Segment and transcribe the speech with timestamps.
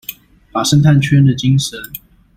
[0.51, 1.79] 把生態圈的精神